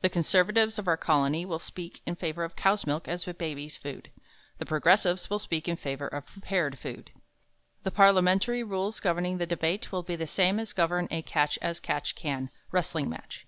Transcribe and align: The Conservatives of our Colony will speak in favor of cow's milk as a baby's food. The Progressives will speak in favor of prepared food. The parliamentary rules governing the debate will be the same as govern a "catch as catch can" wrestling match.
The 0.00 0.08
Conservatives 0.08 0.78
of 0.78 0.88
our 0.88 0.96
Colony 0.96 1.44
will 1.44 1.58
speak 1.58 2.00
in 2.06 2.16
favor 2.16 2.42
of 2.42 2.56
cow's 2.56 2.86
milk 2.86 3.06
as 3.06 3.28
a 3.28 3.34
baby's 3.34 3.76
food. 3.76 4.10
The 4.56 4.64
Progressives 4.64 5.28
will 5.28 5.38
speak 5.38 5.68
in 5.68 5.76
favor 5.76 6.08
of 6.08 6.24
prepared 6.24 6.78
food. 6.78 7.10
The 7.82 7.90
parliamentary 7.90 8.62
rules 8.62 8.98
governing 8.98 9.36
the 9.36 9.44
debate 9.44 9.92
will 9.92 10.02
be 10.02 10.16
the 10.16 10.26
same 10.26 10.58
as 10.58 10.72
govern 10.72 11.06
a 11.10 11.20
"catch 11.20 11.58
as 11.60 11.80
catch 11.80 12.14
can" 12.14 12.48
wrestling 12.72 13.10
match. 13.10 13.46